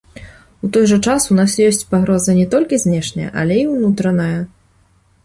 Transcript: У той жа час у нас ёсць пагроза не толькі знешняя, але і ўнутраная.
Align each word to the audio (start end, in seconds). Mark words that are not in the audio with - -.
У 0.67 0.67
той 0.77 0.85
жа 0.91 0.95
час 1.11 1.27
у 1.35 1.35
нас 1.39 1.57
ёсць 1.67 1.83
пагроза 1.91 2.35
не 2.39 2.45
толькі 2.53 2.79
знешняя, 2.85 3.29
але 3.43 3.55
і 3.65 3.67
ўнутраная. 3.75 4.35